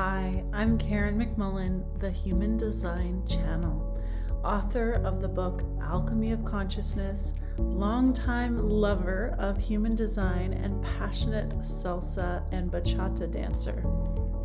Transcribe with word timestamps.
Hi, 0.00 0.44
I'm 0.52 0.78
Karen 0.78 1.18
McMullen, 1.18 1.82
the 1.98 2.08
Human 2.08 2.56
Design 2.56 3.20
Channel, 3.26 4.00
author 4.44 4.92
of 5.04 5.20
the 5.20 5.26
book 5.26 5.64
Alchemy 5.82 6.30
of 6.30 6.44
Consciousness, 6.44 7.32
longtime 7.58 8.68
lover 8.68 9.34
of 9.40 9.58
human 9.58 9.96
design, 9.96 10.52
and 10.52 10.80
passionate 10.84 11.48
salsa 11.62 12.44
and 12.52 12.70
bachata 12.70 13.28
dancer. 13.28 13.82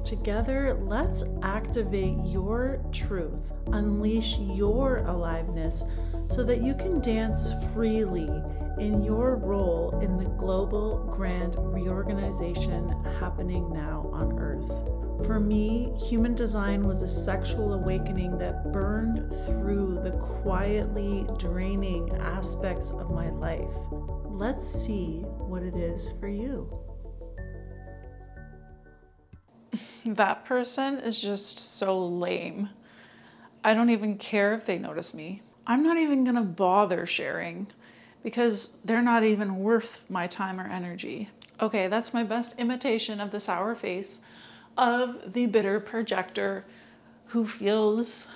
Together, 0.04 0.74
let's 0.88 1.24
activate 1.44 2.18
your 2.26 2.84
truth, 2.92 3.52
unleash 3.68 4.40
your 4.40 5.04
aliveness 5.06 5.84
so 6.30 6.44
that 6.44 6.64
you 6.64 6.74
can 6.74 7.00
dance 7.00 7.52
freely 7.76 8.42
in 8.80 9.04
your 9.04 9.36
role 9.36 10.00
in 10.00 10.18
the 10.18 10.26
global 10.40 11.08
grand 11.16 11.56
reorganization 11.60 12.90
happening 13.20 13.72
now 13.72 14.10
on 14.12 14.40
Earth. 14.40 14.93
For 15.26 15.40
me, 15.40 15.94
human 15.96 16.36
design 16.36 16.86
was 16.86 17.02
a 17.02 17.08
sexual 17.08 17.76
awakening 17.76 18.38
that 18.40 18.74
burned 18.74 19.34
through 19.46 20.02
the 20.04 20.12
quietly 20.12 21.26
draining 21.38 22.14
aspects 22.18 22.92
of 22.92 23.10
my 23.10 23.30
life. 23.30 23.74
Let's 24.26 24.68
see 24.68 25.20
what 25.22 25.64
it 25.64 25.76
is 25.76 26.12
for 26.20 26.28
you. 26.28 26.68
that 30.06 30.44
person 30.44 31.00
is 31.00 31.22
just 31.22 31.58
so 31.58 32.06
lame. 32.06 32.70
I 33.64 33.74
don't 33.74 33.92
even 33.92 34.18
care 34.18 34.54
if 34.54 34.66
they 34.66 34.78
notice 34.78 35.14
me. 35.14 35.42
I'm 35.66 35.84
not 35.84 35.98
even 35.98 36.26
gonna 36.26 36.44
bother 36.44 37.06
sharing 37.06 37.68
because 38.24 38.78
they're 38.84 39.02
not 39.02 39.24
even 39.24 39.60
worth 39.60 40.04
my 40.10 40.28
time 40.28 40.60
or 40.60 40.66
energy. 40.66 41.30
Okay, 41.62 41.88
that's 41.88 42.14
my 42.14 42.24
best 42.24 42.56
imitation 42.58 43.22
of 43.22 43.32
the 43.32 43.40
sour 43.40 43.74
face 43.76 44.20
of 44.78 45.34
the 45.34 45.46
bitter 45.48 45.80
projector 45.80 46.66
who 47.28 47.46
feels 47.46 48.28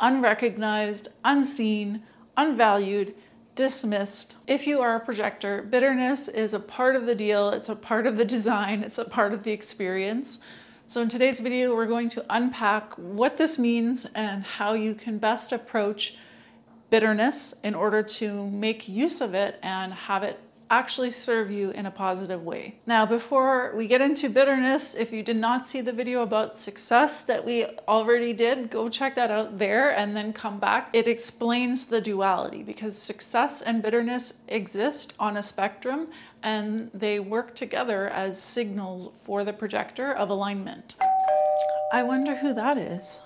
unrecognized, 0.00 1.08
unseen, 1.24 2.02
unvalued, 2.36 3.14
dismissed. 3.54 4.36
If 4.46 4.66
you 4.66 4.80
are 4.80 4.96
a 4.96 5.00
projector, 5.00 5.62
bitterness 5.62 6.28
is 6.28 6.54
a 6.54 6.60
part 6.60 6.96
of 6.96 7.06
the 7.06 7.14
deal, 7.14 7.50
it's 7.50 7.68
a 7.68 7.76
part 7.76 8.06
of 8.06 8.16
the 8.16 8.24
design, 8.24 8.82
it's 8.82 8.98
a 8.98 9.04
part 9.04 9.32
of 9.32 9.42
the 9.42 9.52
experience. 9.52 10.38
So 10.86 11.00
in 11.00 11.08
today's 11.08 11.40
video, 11.40 11.74
we're 11.74 11.86
going 11.86 12.08
to 12.10 12.24
unpack 12.28 12.94
what 12.94 13.36
this 13.36 13.58
means 13.58 14.06
and 14.14 14.44
how 14.44 14.72
you 14.74 14.94
can 14.94 15.18
best 15.18 15.52
approach 15.52 16.16
bitterness 16.90 17.54
in 17.62 17.74
order 17.74 18.02
to 18.02 18.50
make 18.50 18.88
use 18.88 19.20
of 19.20 19.34
it 19.34 19.58
and 19.62 19.92
have 19.92 20.22
it 20.22 20.38
actually 20.72 21.10
serve 21.10 21.50
you 21.50 21.70
in 21.72 21.84
a 21.84 21.90
positive 21.90 22.42
way. 22.42 22.74
Now, 22.86 23.04
before 23.04 23.74
we 23.76 23.86
get 23.86 24.00
into 24.00 24.30
bitterness, 24.30 24.94
if 24.94 25.12
you 25.12 25.22
did 25.22 25.36
not 25.36 25.68
see 25.68 25.82
the 25.82 25.92
video 25.92 26.22
about 26.22 26.58
success 26.58 27.22
that 27.24 27.44
we 27.44 27.66
already 27.86 28.32
did, 28.32 28.70
go 28.70 28.88
check 28.88 29.14
that 29.16 29.30
out 29.30 29.58
there 29.58 29.90
and 29.90 30.16
then 30.16 30.32
come 30.32 30.58
back. 30.58 30.88
It 30.94 31.06
explains 31.06 31.84
the 31.84 32.00
duality 32.00 32.62
because 32.62 32.96
success 32.96 33.60
and 33.60 33.82
bitterness 33.82 34.40
exist 34.48 35.12
on 35.20 35.36
a 35.36 35.42
spectrum 35.42 36.08
and 36.42 36.90
they 36.94 37.20
work 37.20 37.54
together 37.54 38.08
as 38.08 38.42
signals 38.42 39.10
for 39.22 39.44
the 39.44 39.52
projector 39.52 40.10
of 40.14 40.30
alignment. 40.30 40.96
I 41.92 42.02
wonder 42.02 42.34
who 42.34 42.54
that 42.54 42.78
is. 42.78 43.20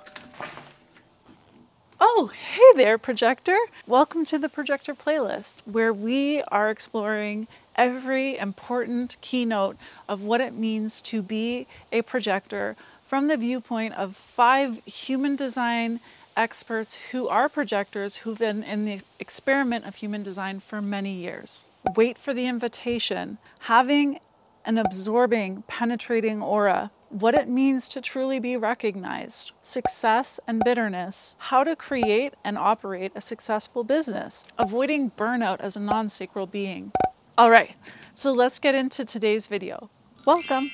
Oh, 2.18 2.28
hey 2.28 2.72
there, 2.76 2.96
projector. 2.96 3.58
Welcome 3.86 4.24
to 4.24 4.38
the 4.38 4.48
Projector 4.48 4.94
Playlist, 4.94 5.58
where 5.66 5.92
we 5.92 6.40
are 6.44 6.70
exploring 6.70 7.46
every 7.76 8.38
important 8.38 9.18
keynote 9.20 9.76
of 10.08 10.22
what 10.22 10.40
it 10.40 10.54
means 10.54 11.02
to 11.02 11.20
be 11.20 11.66
a 11.92 12.00
projector 12.00 12.74
from 13.06 13.28
the 13.28 13.36
viewpoint 13.36 13.92
of 13.96 14.16
five 14.16 14.82
human 14.86 15.36
design 15.36 16.00
experts 16.38 16.98
who 17.12 17.28
are 17.28 17.50
projectors 17.50 18.16
who've 18.16 18.38
been 18.38 18.62
in 18.62 18.86
the 18.86 19.02
experiment 19.20 19.84
of 19.84 19.96
human 19.96 20.22
design 20.22 20.60
for 20.60 20.80
many 20.80 21.12
years. 21.12 21.66
Wait 21.96 22.16
for 22.16 22.32
the 22.32 22.46
invitation. 22.46 23.36
Having 23.58 24.20
an 24.64 24.78
absorbing, 24.78 25.64
penetrating 25.68 26.40
aura 26.40 26.90
what 27.08 27.34
it 27.34 27.48
means 27.48 27.88
to 27.90 28.00
truly 28.00 28.38
be 28.38 28.56
recognized, 28.56 29.52
success 29.62 30.40
and 30.46 30.62
bitterness, 30.64 31.36
how 31.38 31.62
to 31.64 31.76
create 31.76 32.34
and 32.44 32.58
operate 32.58 33.12
a 33.14 33.20
successful 33.20 33.84
business, 33.84 34.46
avoiding 34.58 35.10
burnout 35.12 35.60
as 35.60 35.76
a 35.76 35.80
non 35.80 36.08
sacral 36.08 36.46
being. 36.46 36.92
All 37.38 37.50
right, 37.50 37.74
so 38.14 38.32
let's 38.32 38.58
get 38.58 38.74
into 38.74 39.04
today's 39.04 39.46
video. 39.46 39.90
Welcome. 40.26 40.70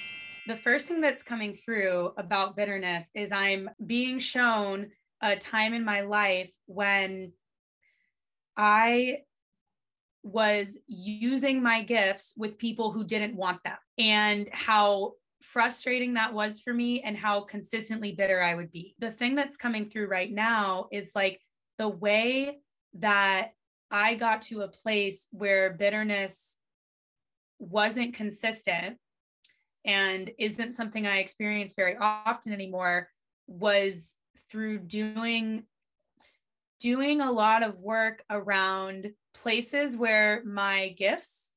The 0.47 0.57
first 0.57 0.87
thing 0.87 1.01
that's 1.01 1.23
coming 1.23 1.55
through 1.55 2.13
about 2.17 2.57
bitterness 2.57 3.11
is 3.15 3.31
I'm 3.31 3.71
being 3.87 4.19
shown 4.19 4.91
a 5.21 5.37
time 5.37 5.75
in 5.75 5.85
my 5.85 6.01
life 6.01 6.53
when 6.67 7.33
I 8.57 9.19
was 10.23 10.79
using 10.87 11.63
my 11.63 11.83
gifts 11.83 12.33
with 12.37 12.59
people 12.59 12.93
who 12.93 13.05
didn't 13.05 13.37
want 13.37 13.63
them 13.65 13.77
and 13.99 14.49
how 14.53 15.15
frustrating 15.43 16.15
that 16.15 16.33
was 16.33 16.61
for 16.61 16.73
me 16.73 17.03
and 17.03 17.17
how 17.17 17.41
consistently 17.43 18.13
bitter 18.13 18.43
I 18.43 18.55
would 18.55 18.71
be. 18.71 18.95
The 18.99 19.11
thing 19.11 19.35
that's 19.35 19.57
coming 19.57 19.89
through 19.89 20.07
right 20.07 20.31
now 20.33 20.89
is 20.93 21.13
like 21.15 21.41
the 21.79 21.89
way 21.89 22.59
that 22.95 23.51
I 23.91 24.15
got 24.15 24.43
to 24.43 24.63
a 24.63 24.69
place 24.69 25.27
where 25.31 25.75
bitterness 25.75 26.57
wasn't 27.59 28.15
consistent 28.15 28.99
and 29.85 30.31
isn't 30.39 30.73
something 30.73 31.07
I 31.07 31.19
experience 31.19 31.75
very 31.75 31.97
often 31.97 32.53
anymore 32.53 33.09
was 33.47 34.15
through 34.51 34.79
doing 34.81 35.65
doing 36.81 37.21
a 37.21 37.31
lot 37.31 37.63
of 37.63 37.79
work 37.79 38.25
around 38.29 39.13
places 39.35 39.97
where 39.97 40.43
my 40.45 40.89
gifts 40.99 41.53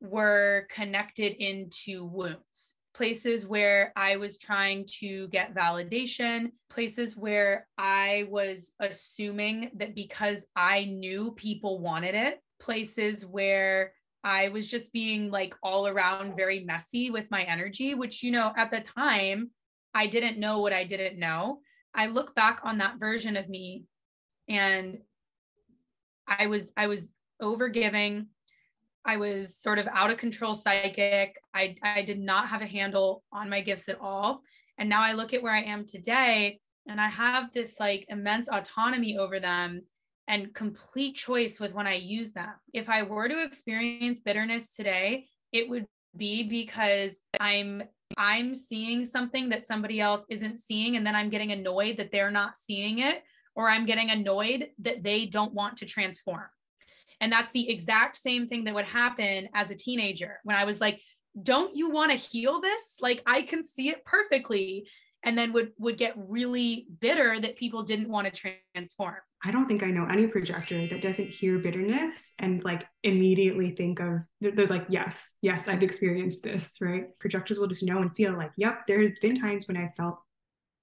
were 0.00 0.66
connected 0.70 1.34
into 1.34 2.04
wounds 2.04 2.74
places 2.94 3.46
where 3.46 3.92
I 3.96 4.16
was 4.16 4.38
trying 4.38 4.84
to 5.00 5.28
get 5.28 5.54
validation, 5.54 6.50
places 6.68 7.16
where 7.16 7.66
I 7.78 8.26
was 8.28 8.72
assuming 8.80 9.70
that 9.76 9.94
because 9.94 10.44
I 10.56 10.84
knew 10.84 11.32
people 11.32 11.78
wanted 11.78 12.14
it, 12.14 12.42
places 12.58 13.24
where 13.24 13.92
I 14.22 14.48
was 14.48 14.68
just 14.68 14.92
being 14.92 15.30
like 15.30 15.54
all 15.62 15.86
around 15.86 16.36
very 16.36 16.60
messy 16.64 17.10
with 17.10 17.30
my 17.30 17.42
energy, 17.42 17.94
which, 17.94 18.22
you 18.22 18.30
know, 18.30 18.52
at 18.56 18.70
the 18.70 18.80
time, 18.80 19.50
I 19.94 20.06
didn't 20.06 20.38
know 20.38 20.60
what 20.60 20.72
I 20.72 20.84
didn't 20.84 21.18
know. 21.18 21.60
I 21.94 22.06
look 22.06 22.34
back 22.34 22.60
on 22.64 22.78
that 22.78 23.00
version 23.00 23.36
of 23.36 23.48
me 23.48 23.84
and 24.48 24.98
I 26.26 26.48
was, 26.48 26.72
I 26.76 26.86
was 26.86 27.14
over 27.40 27.68
giving. 27.68 28.26
I 29.04 29.16
was 29.16 29.56
sort 29.56 29.78
of 29.78 29.88
out 29.88 30.10
of 30.10 30.18
control 30.18 30.54
psychic. 30.54 31.36
I, 31.54 31.76
I 31.82 32.02
did 32.02 32.20
not 32.20 32.48
have 32.48 32.62
a 32.62 32.66
handle 32.66 33.22
on 33.32 33.48
my 33.48 33.60
gifts 33.60 33.88
at 33.88 34.00
all. 34.00 34.42
And 34.78 34.88
now 34.88 35.02
I 35.02 35.12
look 35.12 35.34
at 35.34 35.42
where 35.42 35.54
I 35.54 35.62
am 35.62 35.86
today 35.86 36.60
and 36.88 37.00
I 37.00 37.08
have 37.08 37.52
this 37.52 37.78
like 37.80 38.06
immense 38.08 38.48
autonomy 38.48 39.16
over 39.16 39.40
them 39.40 39.82
and 40.28 40.54
complete 40.54 41.16
choice 41.16 41.58
with 41.58 41.74
when 41.74 41.86
I 41.86 41.94
use 41.94 42.32
them. 42.32 42.50
If 42.72 42.88
I 42.88 43.02
were 43.02 43.28
to 43.28 43.42
experience 43.42 44.20
bitterness 44.20 44.74
today, 44.74 45.26
it 45.52 45.68
would 45.68 45.86
be 46.16 46.42
because 46.42 47.20
I'm 47.38 47.82
I'm 48.16 48.54
seeing 48.54 49.04
something 49.04 49.48
that 49.50 49.66
somebody 49.66 50.00
else 50.00 50.26
isn't 50.28 50.58
seeing 50.58 50.96
and 50.96 51.06
then 51.06 51.14
I'm 51.14 51.30
getting 51.30 51.52
annoyed 51.52 51.96
that 51.98 52.10
they're 52.10 52.30
not 52.30 52.56
seeing 52.56 52.98
it 53.00 53.22
or 53.54 53.68
I'm 53.68 53.86
getting 53.86 54.10
annoyed 54.10 54.68
that 54.80 55.02
they 55.02 55.26
don't 55.26 55.54
want 55.54 55.76
to 55.78 55.86
transform. 55.86 56.46
And 57.20 57.30
that's 57.32 57.50
the 57.52 57.68
exact 57.70 58.16
same 58.16 58.48
thing 58.48 58.64
that 58.64 58.74
would 58.74 58.86
happen 58.86 59.48
as 59.54 59.70
a 59.70 59.74
teenager 59.74 60.40
when 60.44 60.56
I 60.56 60.64
was 60.64 60.80
like, 60.80 61.00
don't 61.42 61.76
you 61.76 61.90
want 61.90 62.10
to 62.10 62.16
heal 62.16 62.60
this? 62.60 62.80
Like 63.00 63.22
I 63.26 63.42
can 63.42 63.62
see 63.64 63.88
it 63.88 64.04
perfectly. 64.04 64.88
And 65.22 65.36
then 65.36 65.52
would 65.52 65.72
would 65.78 65.98
get 65.98 66.14
really 66.16 66.86
bitter 66.98 67.38
that 67.38 67.56
people 67.56 67.82
didn't 67.82 68.08
want 68.08 68.26
to 68.26 68.52
transform. 68.74 69.16
I 69.44 69.50
don't 69.50 69.68
think 69.68 69.82
I 69.82 69.90
know 69.90 70.06
any 70.06 70.26
projector 70.26 70.86
that 70.86 71.02
doesn't 71.02 71.28
hear 71.28 71.58
bitterness 71.58 72.32
and 72.38 72.64
like 72.64 72.86
immediately 73.02 73.70
think 73.70 74.00
of 74.00 74.20
they're, 74.40 74.52
they're, 74.52 74.66
like, 74.66 74.86
yes, 74.88 75.34
yes, 75.42 75.68
I've 75.68 75.82
experienced 75.82 76.42
this, 76.42 76.74
right? 76.80 77.04
Projectors 77.18 77.58
will 77.58 77.66
just 77.66 77.82
know 77.82 78.00
and 78.00 78.16
feel 78.16 78.32
like, 78.32 78.52
yep, 78.56 78.86
there 78.86 79.02
have 79.02 79.20
been 79.20 79.34
times 79.34 79.68
when 79.68 79.76
I 79.76 79.92
felt 79.94 80.18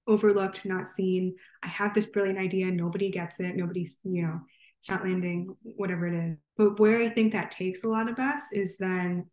overlooked, 0.06 0.64
not 0.64 0.88
seen. 0.88 1.34
I 1.62 1.68
have 1.68 1.92
this 1.92 2.06
brilliant 2.06 2.38
idea, 2.38 2.70
nobody 2.70 3.10
gets 3.10 3.40
it, 3.40 3.56
nobody's, 3.56 3.98
you 4.04 4.22
know, 4.22 4.40
not 4.88 5.04
landing, 5.04 5.56
whatever 5.62 6.06
it 6.06 6.14
is. 6.14 6.36
But 6.56 6.78
where 6.78 7.00
I 7.02 7.08
think 7.08 7.32
that 7.32 7.50
takes 7.50 7.84
a 7.84 7.88
lot 7.88 8.08
of 8.08 8.18
us 8.18 8.42
is 8.52 8.76
then 8.78 9.26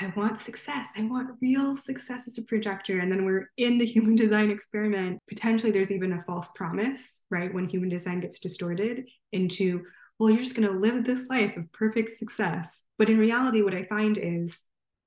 I 0.00 0.12
want 0.16 0.38
success. 0.38 0.90
I 0.96 1.02
want 1.02 1.36
real 1.42 1.76
success 1.76 2.26
as 2.26 2.38
a 2.38 2.42
projector. 2.42 3.00
And 3.00 3.12
then 3.12 3.24
we're 3.24 3.50
in 3.56 3.78
the 3.78 3.86
human 3.94 4.16
design 4.16 4.50
experiment. 4.50 5.20
Potentially, 5.28 5.70
there's 5.70 5.90
even 5.90 6.12
a 6.14 6.22
false 6.22 6.48
promise, 6.54 7.20
right? 7.30 7.52
When 7.52 7.68
human 7.68 7.88
design 7.88 8.20
gets 8.20 8.38
distorted 8.38 9.04
into, 9.32 9.84
well, 10.18 10.30
you're 10.30 10.42
just 10.42 10.56
going 10.56 10.68
to 10.68 10.78
live 10.78 11.04
this 11.04 11.28
life 11.28 11.56
of 11.56 11.70
perfect 11.72 12.18
success. 12.18 12.82
But 12.98 13.10
in 13.10 13.18
reality, 13.18 13.62
what 13.62 13.74
I 13.74 13.84
find 13.84 14.16
is 14.16 14.60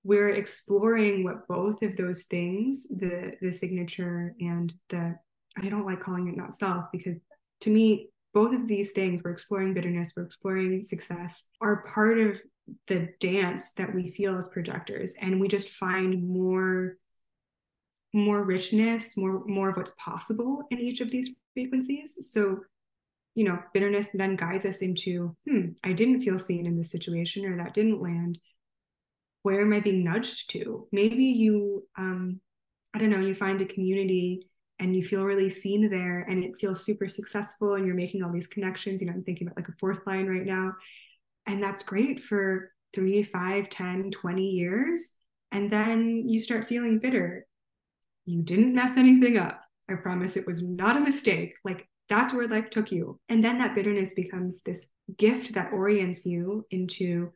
we're 0.04 0.30
exploring 0.30 1.24
what 1.24 1.48
both 1.48 1.82
of 1.82 1.98
those 1.98 2.24
things, 2.24 2.86
the 2.86 3.34
the 3.42 3.52
signature 3.52 4.36
and 4.40 4.72
the 4.90 5.16
I 5.58 5.70
don't 5.70 5.86
like 5.86 6.00
calling 6.00 6.28
it 6.28 6.38
not 6.38 6.56
self 6.56 6.86
because 6.92 7.18
to 7.62 7.70
me, 7.72 8.10
both 8.36 8.54
of 8.54 8.68
these 8.68 8.92
things, 8.92 9.22
we're 9.24 9.32
exploring 9.32 9.74
bitterness, 9.74 10.14
we're 10.16 10.26
exploring 10.26 10.84
success, 10.84 11.46
are 11.62 11.86
part 11.86 12.20
of 12.20 12.38
the 12.88 13.08
dance 13.22 13.72
that 13.74 13.96
we 13.96 14.12
feel 14.12 14.38
as 14.38 14.48
projectors. 14.50 15.16
And 15.22 15.40
we 15.40 15.48
just 15.48 15.70
find 15.70 16.28
more 16.28 16.98
more 18.14 18.44
richness, 18.44 19.18
more 19.18 19.44
more 19.46 19.70
of 19.70 19.78
what's 19.78 19.96
possible 19.98 20.64
in 20.70 20.80
each 20.80 21.00
of 21.00 21.10
these 21.10 21.34
frequencies. 21.54 22.30
So, 22.32 22.60
you 23.36 23.46
know, 23.46 23.58
bitterness 23.74 24.10
then 24.14 24.36
guides 24.36 24.66
us 24.66 24.80
into, 24.80 25.36
hmm, 25.48 25.70
I 25.84 25.94
didn't 25.94 26.22
feel 26.22 26.40
seen 26.40 26.66
in 26.66 26.78
this 26.78 26.92
situation 26.92 27.46
or 27.46 27.58
that 27.58 27.74
didn't 27.74 28.02
land. 28.02 28.38
Where 29.44 29.62
am 29.62 29.72
I 29.72 29.80
being 29.80 30.04
nudged 30.04 30.50
to? 30.52 30.88
Maybe 30.92 31.24
you 31.24 31.88
um, 31.98 32.42
I 32.94 33.00
don't 33.00 33.12
know, 33.12 33.20
you 33.20 33.34
find 33.36 33.62
a 33.62 33.66
community 33.66 34.50
and 34.80 34.96
you 34.96 35.04
feel 35.04 35.24
really 35.24 35.50
seen 35.50 35.90
there 35.90 36.22
and 36.22 36.44
it 36.44 36.58
feels 36.60 36.84
super 36.84 37.08
successful 37.08 37.76
and 37.76 37.86
you're 37.86 37.96
making 37.96 38.24
all 38.24 38.32
these 38.32 38.48
connections. 38.48 39.02
You 39.02 39.08
know, 39.08 39.14
I'm 39.14 39.24
thinking 39.24 39.48
about 39.48 39.58
like 39.58 39.70
a 39.70 39.78
fourth 39.80 40.06
line 40.06 40.28
right 40.28 40.46
now. 40.46 40.74
And 41.46 41.62
that's 41.62 41.84
great 41.84 42.20
for 42.20 42.72
three, 42.94 43.24
five, 43.24 43.70
10, 43.70 44.12
20 44.12 44.44
years. 44.44 45.12
And 45.52 45.72
then 45.72 46.28
you 46.28 46.42
start 46.42 46.68
feeling 46.68 47.00
bitter. 47.00 47.46
You 48.26 48.42
didn't 48.42 48.76
mess 48.76 48.98
anything 48.98 49.38
up. 49.38 49.62
I 49.90 49.94
promise 49.96 50.36
it 50.36 50.48
was 50.48 50.64
not 50.64 50.98
a 50.98 51.02
mistake. 51.02 51.56
Like 51.64 51.88
that's 52.10 52.34
where 52.34 52.48
life 52.48 52.70
took 52.70 52.92
you. 52.92 53.20
And 53.30 53.44
then 53.44 53.60
that 53.60 53.76
bitterness 53.76 54.14
becomes 54.14 54.62
this 54.62 54.88
gift 55.18 55.54
that 55.54 55.72
orients 55.72 56.26
you 56.26 56.66
into 56.72 57.32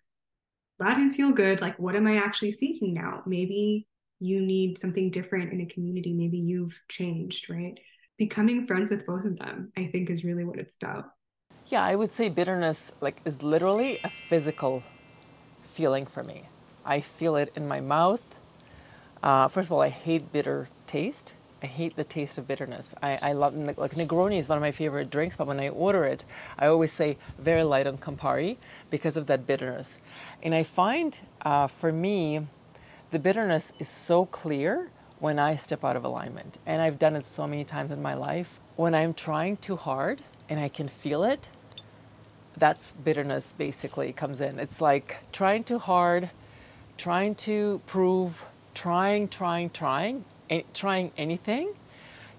that 0.80 0.96
didn't 0.96 1.14
feel 1.14 1.32
good. 1.32 1.62
Like, 1.62 1.78
what 1.78 1.96
am 1.96 2.08
I 2.08 2.18
actually 2.18 2.54
seeking 2.54 2.94
now? 2.94 3.22
Maybe 3.26 3.88
you 4.20 4.42
need 4.42 4.78
something 4.78 5.10
different 5.10 5.54
in 5.54 5.62
a 5.62 5.66
community. 5.66 6.14
Maybe 6.14 6.38
you've 6.38 6.80
changed, 6.90 7.50
right? 7.50 7.80
Becoming 8.18 8.68
friends 8.68 8.92
with 8.92 9.06
both 9.06 9.26
of 9.26 9.40
them, 9.40 9.72
I 9.78 9.88
think, 9.88 10.10
is 10.10 10.24
really 10.24 10.44
what 10.44 10.60
it's 10.60 10.76
about. 10.82 11.06
Yeah, 11.68 11.84
I 11.84 11.96
would 11.96 12.12
say 12.12 12.30
bitterness 12.30 12.92
like 13.00 13.22
is 13.26 13.44
literally 13.44 14.00
a 14.04 14.10
physical 14.28 14.84
feeling 15.74 16.06
for 16.06 16.24
me. 16.24 16.44
I 16.86 17.02
feel 17.02 17.36
it 17.36 17.52
in 17.56 17.68
my 17.68 17.80
mouth. 17.80 18.24
Uh, 19.22 19.48
first 19.48 19.68
of 19.68 19.74
all, 19.74 19.82
I 19.82 19.90
hate 19.90 20.32
bitter 20.34 20.68
taste. 20.88 21.34
I 21.62 21.68
hate 21.68 21.96
the 21.96 22.06
taste 22.06 22.38
of 22.38 22.48
bitterness. 22.48 22.96
I, 23.04 23.20
I 23.22 23.32
love 23.34 23.54
like 23.56 23.92
Negroni 23.92 24.40
is 24.40 24.48
one 24.48 24.58
of 24.58 24.62
my 24.62 24.72
favorite 24.72 25.10
drinks, 25.10 25.38
but 25.38 25.48
when 25.48 25.60
I 25.60 25.70
order 25.70 26.06
it, 26.06 26.24
I 26.58 26.68
always 26.68 26.92
say 26.92 27.18
very 27.38 27.64
light 27.64 27.86
on 27.86 27.98
Campari 27.98 28.58
because 28.90 29.18
of 29.18 29.28
that 29.28 29.46
bitterness. 29.46 29.98
And 30.42 30.56
I 30.56 30.64
find 30.64 31.20
uh, 31.42 31.68
for 31.68 31.92
me, 31.92 32.48
the 33.12 33.20
bitterness 33.20 33.74
is 33.80 33.88
so 33.88 34.26
clear 34.26 34.92
when 35.20 35.40
I 35.40 35.56
step 35.56 35.84
out 35.84 35.96
of 35.96 36.06
alignment. 36.06 36.60
And 36.66 36.82
I've 36.82 37.00
done 37.00 37.16
it 37.16 37.26
so 37.26 37.48
many 37.48 37.64
times 37.64 37.92
in 37.92 38.02
my 38.02 38.14
life. 38.14 38.60
When 38.76 38.94
I'm 38.96 39.14
trying 39.14 39.58
too 39.58 39.76
hard 39.76 40.22
and 40.48 40.60
I 40.60 40.70
can 40.70 40.88
feel 40.88 41.24
it, 41.24 41.50
that's 42.56 42.92
bitterness 42.92 43.54
basically 43.54 44.14
comes 44.14 44.42
in. 44.42 44.60
It's 44.60 44.82
like 44.82 45.20
trying 45.32 45.64
too 45.64 45.80
hard, 45.80 46.30
trying 46.98 47.36
to 47.36 47.82
prove, 47.86 48.46
trying, 48.74 49.28
trying, 49.28 49.70
trying, 49.72 50.26
trying 50.74 51.12
anything, 51.18 51.74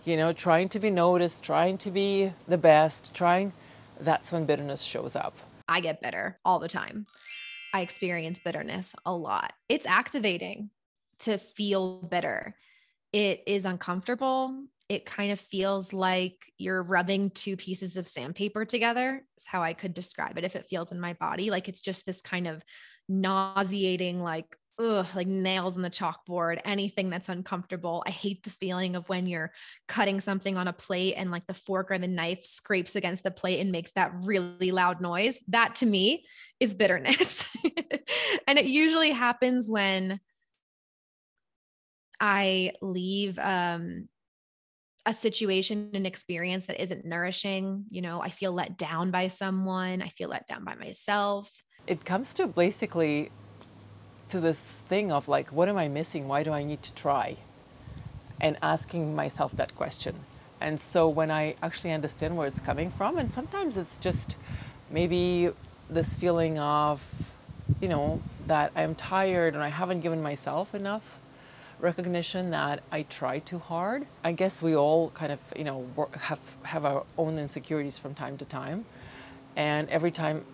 you 0.05 0.17
know, 0.17 0.33
trying 0.33 0.69
to 0.71 0.79
be 0.79 0.91
noticed, 0.91 1.43
trying 1.43 1.79
to 1.79 1.91
be 1.91 2.33
the 2.47 2.59
best, 2.59 3.15
trying. 3.15 3.53
That's 4.01 4.33
when 4.33 4.47
bitterness 4.47 4.83
shows 4.83 5.17
up. 5.17 5.37
I 5.69 5.81
get 5.81 6.01
bitter 6.01 6.39
all 6.45 6.59
the 6.59 6.69
time. 6.69 7.07
I 7.73 7.83
experience 7.83 8.39
bitterness 8.39 8.95
a 9.05 9.15
lot. 9.15 9.53
It's 9.69 9.87
activating 9.87 10.71
to 11.21 11.39
feel 11.39 12.03
bitter. 12.03 12.57
It 13.13 13.43
is 13.47 13.65
uncomfortable 13.65 14.65
it 14.91 15.07
kind 15.07 15.31
of 15.31 15.39
feels 15.39 15.93
like 15.93 16.53
you're 16.59 16.83
rubbing 16.83 17.31
two 17.31 17.57
pieces 17.57 17.97
of 17.97 18.09
sandpaper 18.09 18.65
together. 18.65 19.25
Is 19.39 19.47
how 19.47 19.63
I 19.63 19.73
could 19.73 19.95
describe 19.95 20.37
it 20.37 20.43
if 20.43 20.57
it 20.57 20.67
feels 20.69 20.91
in 20.91 20.99
my 20.99 21.13
body. 21.13 21.49
Like 21.49 21.69
it's 21.69 21.79
just 21.79 22.05
this 22.05 22.21
kind 22.21 22.49
of 22.49 22.61
nauseating, 23.09 24.21
like, 24.21 24.57
ugh, 24.81 25.07
like 25.15 25.29
nails 25.29 25.77
on 25.77 25.83
the 25.83 25.91
chalkboard, 25.91 26.59
anything 26.65 27.09
that's 27.09 27.29
uncomfortable. 27.29 28.03
I 28.05 28.11
hate 28.11 28.43
the 28.43 28.51
feeling 28.51 28.97
of 28.97 29.09
when 29.09 29.29
you're 29.29 29.53
cutting 29.87 30.21
something 30.21 30.57
on 30.57 30.67
a 30.67 30.73
plate 30.73 31.15
and 31.15 31.31
like 31.31 31.47
the 31.47 31.55
fork 31.55 31.93
or 31.93 31.99
the 31.99 32.09
knife 32.09 32.45
scrapes 32.45 32.97
against 32.97 33.23
the 33.23 33.31
plate 33.31 33.61
and 33.61 33.71
makes 33.71 33.93
that 33.93 34.11
really 34.25 34.73
loud 34.73 35.01
noise. 35.01 35.39
That 35.47 35.77
to 35.77 35.87
me 35.87 36.25
is 36.59 36.75
bitterness. 36.75 37.49
and 38.47 38.59
it 38.59 38.67
usually 38.67 39.11
happens 39.11 39.69
when 39.69 40.21
I 42.21 42.73
leave 42.83 43.39
um, 43.39 44.09
a 45.07 45.13
situation 45.13 45.91
an 45.95 46.05
experience 46.05 46.67
that 46.67 46.81
isn't 46.81 47.05
nourishing 47.05 47.85
you 47.91 48.03
know 48.03 48.21
i 48.21 48.29
feel 48.29 48.53
let 48.53 48.77
down 48.77 49.11
by 49.11 49.29
someone 49.29 50.03
i 50.03 50.09
feel 50.09 50.29
let 50.29 50.47
down 50.47 50.65
by 50.65 50.75
myself. 50.75 51.51
It 51.87 52.05
comes 52.05 52.35
to 52.35 52.47
basically 52.47 53.31
to 54.29 54.41
this 54.41 54.85
thing 54.89 55.11
of 55.11 55.29
like 55.29 55.49
what 55.49 55.69
am 55.69 55.79
i 55.79 55.89
missing? 55.89 56.29
Why 56.29 56.43
do 56.43 56.53
i 56.53 56.63
need 56.63 56.83
to 56.83 56.93
try? 56.93 57.37
And 58.41 58.57
asking 58.63 59.15
myself 59.15 59.53
that 59.57 59.75
question. 59.77 60.15
And 60.61 60.79
so 60.81 61.09
when 61.09 61.31
i 61.31 61.55
actually 61.63 61.93
understand 61.93 62.37
where 62.37 62.47
it's 62.47 62.61
coming 62.61 62.91
from 62.91 63.17
and 63.17 63.33
sometimes 63.33 63.77
it's 63.79 63.97
just 63.97 64.37
maybe 64.91 65.51
this 65.89 66.15
feeling 66.15 66.59
of 66.59 67.03
you 67.81 67.89
know 67.89 68.21
that 68.47 68.73
i'm 68.75 68.95
tired 68.95 69.55
and 69.55 69.63
i 69.63 69.69
haven't 69.69 70.01
given 70.01 70.23
myself 70.23 70.75
enough 70.75 71.21
recognition 71.81 72.51
that 72.51 72.83
I 72.93 73.03
try 73.03 73.39
too 73.39 73.59
hard. 73.59 74.07
I 74.23 74.33
guess 74.33 74.63
we 74.63 74.77
all 74.77 75.11
kind 75.11 75.33
of, 75.33 75.41
you 75.57 75.65
know, 75.65 75.87
have 76.21 76.41
have 76.65 76.85
our 76.85 77.05
own 77.17 77.39
insecurities 77.39 77.99
from 77.99 78.15
time 78.15 78.37
to 78.39 78.45
time, 78.45 78.85
and 79.57 79.89
every 79.89 80.11
time 80.11 80.45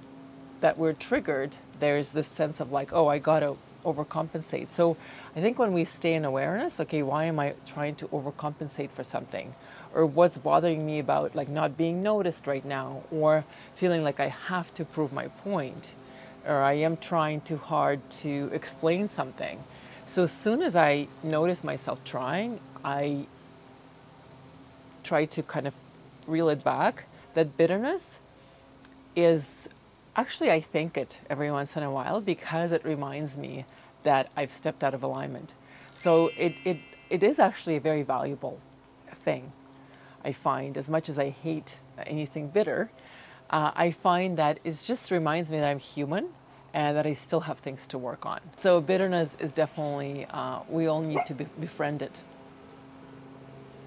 that 0.60 0.78
we're 0.78 0.92
triggered, 0.92 1.56
there's 1.80 2.12
this 2.12 2.26
sense 2.26 2.60
of 2.60 2.72
like, 2.72 2.92
oh, 2.92 3.08
I 3.08 3.18
got 3.18 3.40
to 3.40 3.56
overcompensate. 3.84 4.70
So 4.70 4.96
I 5.34 5.40
think 5.40 5.58
when 5.58 5.72
we 5.72 5.84
stay 5.84 6.14
in 6.14 6.24
awareness, 6.24 6.80
okay, 6.80 7.02
why 7.02 7.24
am 7.24 7.38
I 7.38 7.54
trying 7.66 7.94
to 7.96 8.08
overcompensate 8.08 8.90
for 8.90 9.04
something? 9.04 9.54
Or 9.94 10.06
what's 10.06 10.38
bothering 10.38 10.84
me 10.84 10.98
about 10.98 11.34
like 11.34 11.48
not 11.48 11.76
being 11.76 12.02
noticed 12.02 12.46
right 12.46 12.64
now 12.64 13.02
or 13.10 13.44
feeling 13.74 14.02
like 14.02 14.18
I 14.18 14.28
have 14.28 14.72
to 14.74 14.84
prove 14.84 15.12
my 15.12 15.28
point 15.28 15.94
or 16.46 16.62
I 16.62 16.74
am 16.74 16.96
trying 16.96 17.40
too 17.40 17.56
hard 17.56 18.00
to 18.22 18.50
explain 18.52 19.08
something. 19.08 19.62
So 20.06 20.22
as 20.22 20.32
soon 20.32 20.62
as 20.62 20.76
I 20.76 21.08
notice 21.22 21.64
myself 21.64 22.02
trying, 22.04 22.60
I 22.84 23.26
try 25.02 25.24
to 25.26 25.42
kind 25.42 25.66
of 25.66 25.74
reel 26.26 26.48
it 26.48 26.62
back. 26.62 27.04
That 27.34 27.56
bitterness 27.56 29.12
is 29.16 30.12
actually, 30.16 30.50
I 30.50 30.60
thank 30.60 30.96
it 30.96 31.20
every 31.28 31.50
once 31.50 31.76
in 31.76 31.82
a 31.82 31.90
while 31.90 32.20
because 32.20 32.72
it 32.72 32.84
reminds 32.84 33.36
me 33.36 33.64
that 34.04 34.30
I've 34.36 34.52
stepped 34.52 34.84
out 34.84 34.94
of 34.94 35.02
alignment. 35.02 35.54
So 35.90 36.30
it, 36.36 36.54
it, 36.64 36.78
it 37.10 37.22
is 37.22 37.38
actually 37.38 37.76
a 37.76 37.80
very 37.80 38.02
valuable 38.02 38.60
thing, 39.14 39.52
I 40.24 40.32
find, 40.32 40.78
as 40.78 40.88
much 40.88 41.08
as 41.08 41.18
I 41.18 41.30
hate 41.30 41.78
anything 42.06 42.48
bitter. 42.48 42.90
Uh, 43.50 43.70
I 43.74 43.90
find 43.90 44.36
that 44.38 44.60
it 44.64 44.82
just 44.84 45.10
reminds 45.10 45.50
me 45.50 45.58
that 45.58 45.68
I'm 45.68 45.78
human 45.78 46.28
and 46.74 46.96
that 46.96 47.06
I 47.06 47.14
still 47.14 47.40
have 47.40 47.58
things 47.58 47.86
to 47.88 47.98
work 47.98 48.26
on. 48.26 48.40
So 48.56 48.80
bitterness 48.80 49.36
is 49.38 49.52
definitely, 49.52 50.26
uh, 50.30 50.60
we 50.68 50.86
all 50.88 51.00
need 51.00 51.24
to 51.26 51.34
be 51.34 51.46
befriended. 51.58 52.10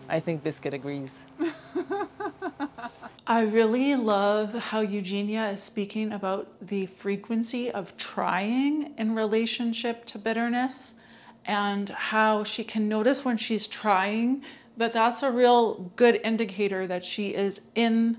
I 0.08 0.20
think 0.20 0.44
Biscuit 0.44 0.74
agrees. 0.74 1.12
I 3.28 3.42
really 3.42 3.96
love 3.96 4.56
how 4.56 4.82
Yeugenia 4.82 5.54
is 5.54 5.62
speaking 5.62 6.12
about 6.14 6.48
the 6.60 6.88
frequency 6.88 7.70
of 7.70 7.96
trying 7.96 8.96
in 8.98 9.14
relationship 9.14 10.06
to 10.06 10.18
bitterness 10.18 10.96
and 11.46 11.90
how 11.90 12.44
she 12.44 12.64
can 12.64 12.90
notice 12.90 13.24
when 13.24 13.38
she's 13.38 13.68
trying 13.68 14.42
that 14.78 14.94
that's 14.94 15.22
a 15.22 15.30
real 15.30 15.92
good 15.96 16.20
indicator 16.24 16.88
that 16.88 17.04
she 17.04 17.36
is 17.36 17.62
in 17.76 18.18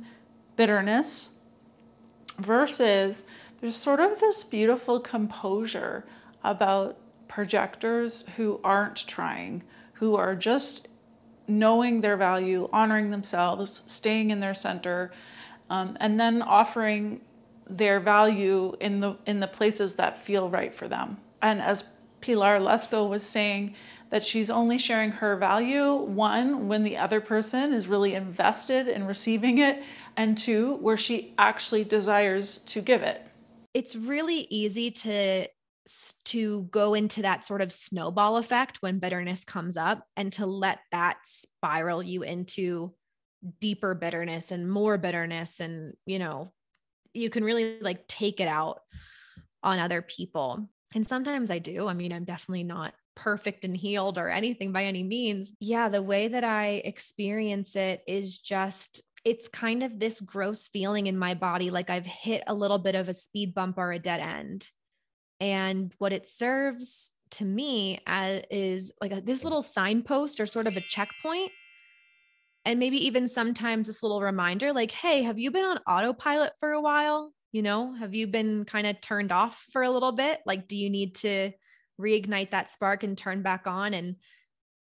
bitterness 0.61 1.31
versus 2.37 3.25
there's 3.61 3.75
sort 3.75 3.99
of 3.99 4.21
this 4.21 4.45
beautiful 4.45 5.01
composure 5.01 6.05
about 6.45 6.99
projectors 7.29 8.27
who 8.37 8.61
aren't 8.63 9.09
trying, 9.09 9.63
who 9.95 10.17
are 10.17 10.35
just 10.35 10.89
knowing 11.49 12.03
their 12.03 12.15
value, 12.15 12.69
honoring 12.75 13.11
themselves, 13.11 13.83
staying 13.87 14.29
in 14.29 14.41
their 14.41 14.53
center, 14.53 15.11
um, 15.71 15.97
and 15.99 16.21
then 16.21 16.43
offering 16.43 17.23
their 17.67 17.99
value 17.99 18.77
in 18.81 19.01
the 19.01 19.17
in 19.25 19.41
the 19.41 19.49
places 19.49 19.95
that 19.95 20.19
feel 20.19 20.51
right 20.51 20.75
for 20.75 20.89
them. 20.89 21.17
And 21.41 21.63
as 21.63 21.85
Pilar 22.21 22.61
Lesko 22.61 23.09
was 23.09 23.23
saying, 23.23 23.75
that 24.11 24.25
she's 24.25 24.51
only 24.51 24.77
sharing 24.77 25.13
her 25.13 25.37
value 25.37 25.95
one 25.95 26.69
when 26.69 26.83
the 26.83 26.97
other 26.97 27.21
person 27.21 27.73
is 27.73 27.89
really 27.89 28.15
invested 28.15 28.89
in 28.89 29.07
receiving 29.07 29.59
it, 29.59 29.83
and 30.17 30.37
two 30.37 30.77
where 30.77 30.97
she 30.97 31.33
actually 31.39 31.85
desires 31.85 32.59
to 32.61 32.81
give 32.81 33.03
it. 33.03 33.27
It's 33.73 33.97
really 33.97 34.47
easy 34.51 34.91
to 34.91 35.47
to 36.25 36.63
go 36.71 36.95
into 36.95 37.23
that 37.23 37.45
sort 37.45 37.61
of 37.61 37.73
snowball 37.73 38.37
effect 38.37 38.79
when 38.81 38.99
bitterness 38.99 39.45
comes 39.45 39.77
up 39.77 40.05
and 40.17 40.33
to 40.33 40.47
let 40.47 40.79
that 40.93 41.19
spiral 41.25 42.03
you 42.03 42.23
into 42.23 42.95
deeper 43.61 43.95
bitterness 43.95 44.51
and 44.51 44.71
more 44.71 44.99
bitterness 44.99 45.59
and 45.59 45.95
you 46.05 46.19
know 46.19 46.53
you 47.15 47.31
can 47.31 47.43
really 47.43 47.81
like 47.81 48.07
take 48.07 48.39
it 48.39 48.47
out 48.47 48.81
on 49.63 49.79
other 49.79 50.03
people. 50.03 50.69
And 50.95 51.07
sometimes 51.07 51.51
i 51.51 51.59
do. 51.59 51.89
I 51.89 51.95
mean 51.95 52.13
i'm 52.13 52.25
definitely 52.25 52.65
not 52.65 52.95
perfect 53.21 53.67
and 53.67 53.77
healed 53.77 54.17
or 54.17 54.29
anything 54.29 54.73
by 54.73 54.85
any 54.85 55.03
means. 55.03 55.53
Yeah 55.61 55.89
the 55.91 56.03
way 56.03 56.29
that 56.29 56.45
i 56.45 56.83
experience 56.85 57.77
it 57.77 58.03
is 58.07 58.39
just 58.39 59.03
it's 59.25 59.49
kind 59.49 59.83
of 59.83 59.99
this 59.99 60.21
gross 60.21 60.69
feeling 60.69 61.07
in 61.07 61.19
my 61.19 61.35
body 61.35 61.71
like 61.71 61.91
i've 61.91 62.07
hit 62.07 62.43
a 62.47 62.55
little 62.55 62.79
bit 62.79 62.95
of 62.95 63.09
a 63.09 63.15
speed 63.15 63.55
bump 63.55 63.77
or 63.79 63.93
a 63.93 63.99
dead 63.99 64.21
end. 64.21 64.69
And 65.39 65.93
what 65.99 66.13
it 66.13 66.29
serves 66.29 67.13
to 67.33 67.45
me 67.45 68.01
as, 68.07 68.43
is 68.51 68.93
like 69.01 69.13
a, 69.13 69.21
this 69.21 69.45
little 69.45 69.63
signpost 69.63 70.41
or 70.41 70.47
sort 70.47 70.67
of 70.67 70.77
a 70.77 70.83
checkpoint. 70.83 71.53
And 72.67 72.79
maybe 72.79 73.07
even 73.07 73.27
sometimes 73.29 73.87
this 73.87 74.03
little 74.03 74.21
reminder 74.21 74.73
like 74.73 74.93
hey 74.93 75.23
have 75.23 75.39
you 75.39 75.51
been 75.51 75.65
on 75.65 75.79
autopilot 75.87 76.53
for 76.59 76.73
a 76.73 76.81
while? 76.81 77.33
You 77.53 77.63
know 77.63 77.95
have 77.95 78.15
you 78.15 78.27
been 78.27 78.65
kind 78.65 78.87
of 78.87 79.01
turned 79.03 79.33
off 79.33 79.67
for 79.73 79.83
a 79.83 79.91
little 79.91 80.13
bit? 80.13 80.41
Like 80.47 80.69
do 80.69 80.77
you 80.77 80.89
need 80.89 81.17
to 81.17 81.53
reignite 82.01 82.51
that 82.51 82.73
spark 82.73 83.03
and 83.03 83.17
turn 83.17 83.43
back 83.43 83.67
on 83.67 83.95
and 83.95 84.17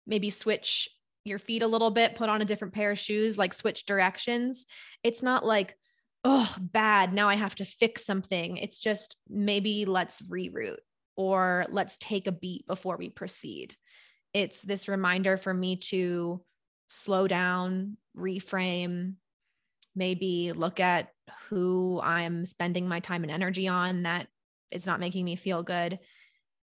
maybe 0.06 0.30
switch 0.30 0.88
your 1.24 1.38
feet 1.38 1.62
a 1.62 1.66
little 1.66 1.90
bit 1.90 2.14
put 2.14 2.30
on 2.30 2.40
a 2.40 2.46
different 2.46 2.72
pair 2.72 2.92
of 2.92 2.98
shoes 2.98 3.36
like 3.36 3.52
switch 3.52 3.84
directions. 3.86 4.66
It's 5.02 5.22
not 5.22 5.44
like 5.44 5.76
oh 6.22 6.54
bad 6.60 7.14
now 7.14 7.30
i 7.30 7.34
have 7.34 7.54
to 7.56 7.64
fix 7.64 8.04
something. 8.04 8.56
It's 8.56 8.78
just 8.78 9.16
maybe 9.28 9.84
let's 9.84 10.20
reroute 10.22 10.76
or 11.16 11.66
let's 11.70 11.96
take 11.98 12.26
a 12.26 12.32
beat 12.32 12.66
before 12.66 12.96
we 12.96 13.10
proceed. 13.10 13.76
It's 14.32 14.62
this 14.62 14.88
reminder 14.88 15.36
for 15.36 15.52
me 15.52 15.76
to 15.76 16.40
slow 16.88 17.28
down, 17.28 17.96
reframe, 18.16 19.14
maybe 19.94 20.52
look 20.52 20.80
at 20.80 21.10
who 21.48 22.00
I'm 22.02 22.46
spending 22.46 22.88
my 22.88 23.00
time 23.00 23.22
and 23.22 23.30
energy 23.30 23.68
on 23.68 24.04
that 24.04 24.28
is 24.70 24.86
not 24.86 25.00
making 25.00 25.24
me 25.24 25.36
feel 25.36 25.62
good. 25.62 25.98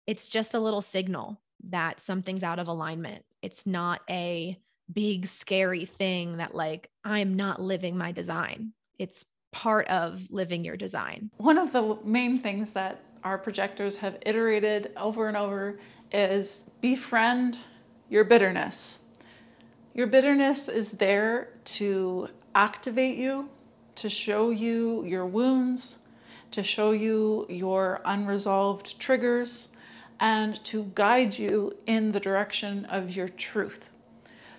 It's 0.06 0.26
just 0.26 0.54
a 0.54 0.60
little 0.60 0.82
signal 0.82 1.40
that 1.70 2.00
something's 2.00 2.42
out 2.42 2.58
of 2.58 2.68
alignment. 2.68 3.24
It's 3.42 3.66
not 3.66 4.02
a 4.10 4.58
big, 4.92 5.26
scary 5.26 5.86
thing 5.86 6.36
that, 6.36 6.54
like, 6.54 6.90
I'm 7.04 7.34
not 7.34 7.60
living 7.60 7.96
my 7.96 8.12
design. 8.12 8.72
It's 8.98 9.24
part 9.52 9.86
of 9.88 10.30
living 10.30 10.64
your 10.64 10.76
design. 10.76 11.30
One 11.38 11.58
of 11.58 11.72
the 11.72 11.98
main 12.04 12.38
things 12.38 12.72
that 12.74 13.00
our 13.22 13.38
projectors 13.38 13.96
have 13.96 14.18
iterated 14.26 14.92
over 14.96 15.28
and 15.28 15.36
over 15.36 15.78
is 16.12 16.68
befriend 16.80 17.56
your 18.10 18.24
bitterness. 18.24 18.98
Your 19.94 20.06
bitterness 20.06 20.68
is 20.68 20.92
there 20.92 21.48
to 21.64 22.28
activate 22.54 23.16
you, 23.16 23.48
to 23.94 24.10
show 24.10 24.50
you 24.50 25.04
your 25.04 25.24
wounds, 25.24 25.98
to 26.50 26.62
show 26.62 26.90
you 26.90 27.46
your 27.48 28.02
unresolved 28.04 28.98
triggers, 28.98 29.68
and 30.20 30.62
to 30.64 30.90
guide 30.94 31.38
you 31.38 31.76
in 31.86 32.12
the 32.12 32.20
direction 32.20 32.84
of 32.86 33.14
your 33.14 33.28
truth. 33.28 33.90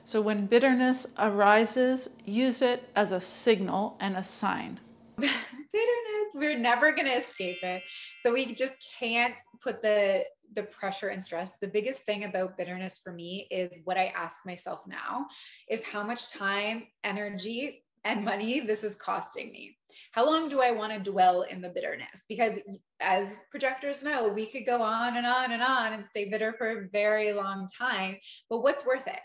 So 0.04 0.22
when 0.22 0.46
bitterness 0.46 1.08
arises, 1.18 2.10
use 2.26 2.62
it 2.62 2.90
as 2.96 3.12
a 3.12 3.20
signal 3.20 3.98
and 4.00 4.16
a 4.16 4.24
sign. 4.24 4.80
bitterness, 5.18 6.34
we're 6.36 6.58
never 6.58 6.92
going 6.92 7.08
to 7.08 7.16
escape 7.16 7.64
it. 7.64 7.82
So 8.22 8.34
we 8.34 8.54
just 8.54 8.74
can't 9.00 9.36
put 9.64 9.82
the 9.82 10.26
the 10.54 10.64
pressure 10.64 11.10
and 11.10 11.24
stress 11.24 11.54
the 11.60 11.68
biggest 11.68 12.02
thing 12.02 12.24
about 12.24 12.58
bitterness 12.58 13.00
for 13.04 13.12
me 13.12 13.48
is 13.52 13.72
what 13.84 13.98
i 13.98 14.14
ask 14.16 14.46
myself 14.46 14.82
now 14.88 15.26
is 15.70 15.84
how 15.84 16.04
much 16.04 16.32
time 16.32 16.84
energy 17.04 17.84
and 18.04 18.24
money 18.24 18.60
this 18.60 18.84
is 18.84 18.94
costing 18.96 19.52
me 19.52 19.76
how 20.12 20.26
long 20.26 20.50
do 20.50 20.62
i 20.62 20.72
want 20.72 20.94
to 20.94 21.12
dwell 21.12 21.44
in 21.44 21.62
the 21.62 21.70
bitterness? 21.70 22.26
Because 22.28 22.60
as 23.00 23.34
projectors 23.52 24.04
know 24.04 24.30
we 24.30 24.46
could 24.46 24.66
go 24.66 24.82
on 24.82 25.18
and 25.18 25.26
on 25.26 25.52
and 25.52 25.62
on 25.62 25.94
and 25.94 26.06
stay 26.06 26.30
bitter 26.30 26.54
for 26.58 26.70
a 26.70 26.88
very 26.90 27.34
long 27.34 27.68
time 27.78 28.18
but 28.50 28.62
what's 28.62 28.86
worth 28.86 29.08
it? 29.08 29.20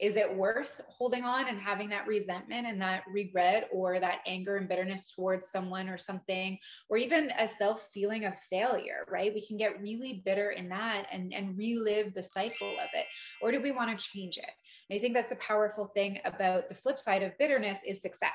Is 0.00 0.16
it 0.16 0.36
worth 0.36 0.80
holding 0.88 1.22
on 1.22 1.48
and 1.48 1.58
having 1.58 1.88
that 1.90 2.08
resentment 2.08 2.66
and 2.66 2.82
that 2.82 3.04
regret 3.10 3.68
or 3.72 4.00
that 4.00 4.18
anger 4.26 4.56
and 4.56 4.68
bitterness 4.68 5.12
towards 5.14 5.50
someone 5.50 5.88
or 5.88 5.96
something 5.96 6.58
or 6.90 6.96
even 6.96 7.30
a 7.38 7.46
self 7.46 7.88
feeling 7.94 8.24
of 8.24 8.36
failure 8.50 9.04
right? 9.08 9.32
We 9.32 9.46
can 9.46 9.56
get 9.56 9.80
really 9.80 10.22
bitter 10.24 10.50
in 10.50 10.68
that 10.70 11.06
and 11.12 11.32
and 11.32 11.56
relive 11.56 12.12
the 12.12 12.22
cycle 12.22 12.72
of 12.80 12.88
it 12.92 13.06
or 13.40 13.52
do 13.52 13.60
we 13.60 13.70
want 13.70 13.96
to 13.96 14.04
change 14.04 14.36
it? 14.36 14.50
And 14.90 14.96
i 14.96 15.00
think 15.00 15.14
that's 15.14 15.32
a 15.32 15.36
powerful 15.36 15.86
thing 15.86 16.18
about 16.24 16.68
the 16.68 16.74
flip 16.74 16.98
side 16.98 17.22
of 17.22 17.38
bitterness 17.38 17.78
is 17.86 18.02
success 18.02 18.32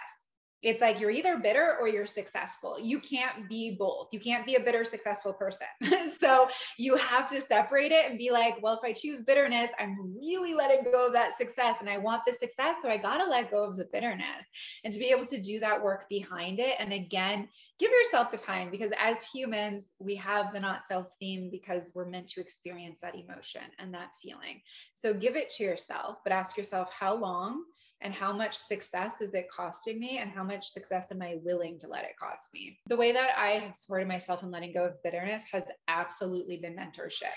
it's 0.61 0.81
like 0.81 0.99
you're 0.99 1.11
either 1.11 1.37
bitter 1.37 1.77
or 1.79 1.87
you're 1.87 2.05
successful. 2.05 2.77
You 2.79 2.99
can't 2.99 3.47
be 3.47 3.75
both. 3.79 4.09
You 4.11 4.19
can't 4.19 4.45
be 4.45 4.55
a 4.55 4.59
bitter, 4.59 4.83
successful 4.83 5.31
person. 5.31 5.67
so 6.19 6.49
you 6.77 6.95
have 6.95 7.29
to 7.29 7.39
separate 7.39 7.91
it 7.91 8.09
and 8.09 8.17
be 8.17 8.31
like, 8.31 8.61
well, 8.61 8.73
if 8.73 8.83
I 8.83 8.91
choose 8.91 9.23
bitterness, 9.23 9.69
I'm 9.79 10.15
really 10.17 10.53
letting 10.53 10.83
go 10.83 11.07
of 11.07 11.13
that 11.13 11.35
success 11.35 11.77
and 11.79 11.89
I 11.89 11.97
want 11.97 12.23
the 12.25 12.33
success. 12.33 12.77
So 12.81 12.89
I 12.89 12.97
got 12.97 13.17
to 13.17 13.25
let 13.25 13.51
go 13.51 13.63
of 13.63 13.77
the 13.77 13.87
bitterness 13.91 14.45
and 14.83 14.91
to 14.91 14.99
be 14.99 15.07
able 15.07 15.25
to 15.27 15.41
do 15.41 15.59
that 15.61 15.81
work 15.81 16.09
behind 16.09 16.59
it. 16.59 16.75
And 16.79 16.91
again, 16.91 17.47
give 17.79 17.91
yourself 17.91 18.29
the 18.29 18.37
time 18.37 18.69
because 18.69 18.91
as 18.99 19.23
humans, 19.23 19.85
we 19.99 20.15
have 20.15 20.51
the 20.51 20.59
not 20.59 20.83
self 20.83 21.09
theme 21.19 21.49
because 21.49 21.91
we're 21.95 22.05
meant 22.05 22.27
to 22.29 22.41
experience 22.41 22.99
that 23.01 23.15
emotion 23.15 23.61
and 23.79 23.93
that 23.93 24.09
feeling. 24.21 24.61
So 24.93 25.13
give 25.13 25.37
it 25.37 25.49
to 25.51 25.63
yourself, 25.63 26.17
but 26.23 26.33
ask 26.33 26.57
yourself 26.57 26.91
how 26.91 27.15
long 27.15 27.63
and 28.01 28.13
how 28.13 28.31
much 28.31 28.55
success 28.55 29.21
is 29.21 29.33
it 29.33 29.49
costing 29.49 29.99
me 29.99 30.19
and 30.19 30.31
how 30.31 30.43
much 30.43 30.69
success 30.69 31.11
am 31.11 31.21
I 31.21 31.39
willing 31.43 31.77
to 31.79 31.87
let 31.87 32.05
it 32.05 32.17
cost 32.17 32.47
me? 32.53 32.77
The 32.87 32.95
way 32.95 33.11
that 33.11 33.31
I 33.37 33.51
have 33.51 33.75
supported 33.75 34.07
myself 34.07 34.41
in 34.41 34.51
letting 34.51 34.73
go 34.73 34.85
of 34.85 35.03
bitterness 35.03 35.43
has 35.51 35.65
absolutely 35.87 36.57
been 36.57 36.75
mentorship. 36.75 37.33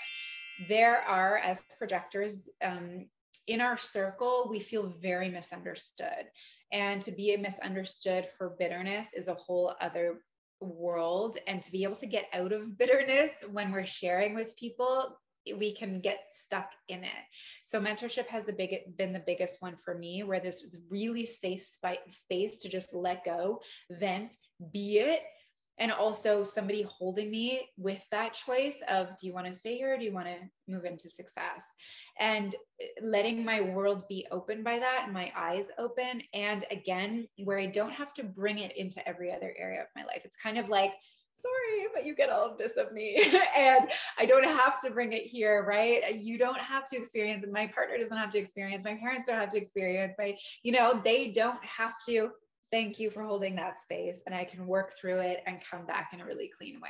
There 0.69 1.01
are, 1.01 1.37
as 1.37 1.61
projectors, 1.77 2.47
um, 2.61 3.07
in 3.47 3.59
our 3.59 3.77
circle, 3.77 4.47
we 4.49 4.59
feel 4.59 4.93
very 5.01 5.29
misunderstood. 5.29 6.29
And 6.71 7.01
to 7.01 7.11
be 7.11 7.35
misunderstood 7.35 8.29
for 8.37 8.55
bitterness 8.57 9.07
is 9.13 9.27
a 9.27 9.33
whole 9.33 9.75
other 9.81 10.21
world. 10.61 11.37
And 11.45 11.61
to 11.61 11.71
be 11.71 11.83
able 11.83 11.97
to 11.97 12.05
get 12.05 12.27
out 12.33 12.53
of 12.53 12.77
bitterness 12.77 13.31
when 13.51 13.71
we're 13.71 13.85
sharing 13.85 14.33
with 14.33 14.55
people, 14.55 15.17
we 15.57 15.73
can 15.75 15.99
get 15.99 16.19
stuck 16.31 16.69
in 16.89 17.03
it. 17.03 17.23
So 17.63 17.79
mentorship 17.79 18.27
has 18.27 18.45
the 18.45 18.53
big 18.53 18.97
been 18.97 19.13
the 19.13 19.23
biggest 19.25 19.61
one 19.61 19.75
for 19.83 19.95
me, 19.95 20.23
where 20.23 20.39
this 20.39 20.67
really 20.89 21.25
safe 21.25 21.63
sp- 21.63 22.07
space 22.09 22.59
to 22.59 22.69
just 22.69 22.93
let 22.93 23.25
go, 23.25 23.61
vent, 23.89 24.37
be 24.71 24.99
it, 24.99 25.21
and 25.79 25.91
also 25.91 26.43
somebody 26.43 26.83
holding 26.83 27.31
me 27.31 27.67
with 27.77 28.01
that 28.11 28.33
choice 28.33 28.77
of 28.87 29.07
do 29.17 29.25
you 29.27 29.33
want 29.33 29.47
to 29.47 29.55
stay 29.55 29.75
here 29.75 29.95
or 29.95 29.97
do 29.97 30.05
you 30.05 30.13
want 30.13 30.27
to 30.27 30.37
move 30.67 30.85
into 30.85 31.09
success? 31.09 31.65
And 32.19 32.55
letting 33.01 33.43
my 33.43 33.61
world 33.61 34.03
be 34.07 34.27
open 34.31 34.63
by 34.63 34.77
that 34.79 35.03
and 35.05 35.13
my 35.13 35.31
eyes 35.35 35.69
open. 35.79 36.21
And 36.33 36.65
again 36.69 37.27
where 37.43 37.57
i 37.57 37.65
don't 37.65 37.91
have 37.91 38.13
to 38.15 38.23
bring 38.23 38.59
it 38.59 38.77
into 38.77 39.05
every 39.07 39.31
other 39.31 39.53
area 39.57 39.81
of 39.81 39.87
my 39.95 40.03
life. 40.03 40.21
It's 40.23 40.35
kind 40.35 40.57
of 40.57 40.69
like 40.69 40.93
sorry, 41.33 41.87
but 41.93 42.05
you 42.05 42.15
get 42.15 42.29
all 42.29 42.49
of 42.49 42.57
this 42.57 42.73
of 42.77 42.91
me. 42.91 43.15
and 43.57 43.89
I 44.17 44.25
don't 44.25 44.45
have 44.45 44.79
to 44.81 44.91
bring 44.91 45.13
it 45.13 45.25
here, 45.25 45.65
right? 45.67 46.15
You 46.15 46.37
don't 46.37 46.59
have 46.59 46.85
to 46.89 46.97
experience, 46.97 47.45
my 47.51 47.67
partner 47.67 47.97
doesn't 47.97 48.15
have 48.15 48.31
to 48.31 48.37
experience, 48.37 48.83
my 48.83 48.95
parents 48.95 49.27
don't 49.27 49.39
have 49.39 49.49
to 49.49 49.57
experience, 49.57 50.15
my, 50.17 50.37
you 50.63 50.71
know, 50.71 51.01
they 51.03 51.31
don't 51.31 51.63
have 51.63 51.93
to. 52.07 52.31
Thank 52.71 52.99
you 52.99 53.11
for 53.11 53.21
holding 53.21 53.55
that 53.57 53.77
space. 53.77 54.19
And 54.25 54.33
I 54.33 54.45
can 54.45 54.65
work 54.65 54.93
through 54.99 55.19
it 55.19 55.43
and 55.45 55.59
come 55.69 55.85
back 55.85 56.09
in 56.11 56.21
a 56.21 56.25
really 56.25 56.49
clean 56.57 56.81
way. 56.81 56.89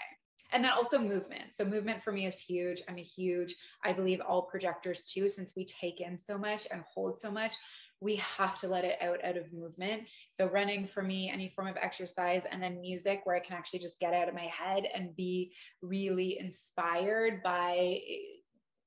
And 0.53 0.63
then 0.63 0.71
also 0.71 0.99
movement. 0.99 1.51
So, 1.51 1.65
movement 1.65 2.03
for 2.03 2.11
me 2.11 2.27
is 2.27 2.39
huge. 2.39 2.83
I'm 2.87 2.99
a 2.99 3.03
huge, 3.03 3.55
I 3.83 3.91
believe 3.91 4.21
all 4.21 4.43
projectors 4.43 5.11
too, 5.11 5.27
since 5.27 5.51
we 5.55 5.65
take 5.65 5.99
in 5.99 6.17
so 6.17 6.37
much 6.37 6.67
and 6.71 6.83
hold 6.93 7.19
so 7.19 7.31
much 7.31 7.55
we 7.99 8.17
have 8.17 8.59
to 8.59 8.67
let 8.67 8.83
it 8.83 8.97
out 9.01 9.23
out 9.23 9.37
of 9.37 9.51
movement. 9.53 10.03
So 10.31 10.47
running 10.47 10.87
for 10.87 11.01
me, 11.01 11.29
any 11.29 11.49
form 11.49 11.67
of 11.67 11.77
exercise, 11.77 12.45
and 12.45 12.61
then 12.61 12.81
music 12.81 13.21
where 13.23 13.35
I 13.35 13.39
can 13.39 13.55
actually 13.55 13.79
just 13.79 13.99
get 13.99 14.13
out 14.13 14.27
of 14.27 14.35
my 14.35 14.47
head 14.47 14.85
and 14.93 15.15
be 15.15 15.53
really 15.81 16.37
inspired 16.39 17.41
by 17.43 17.99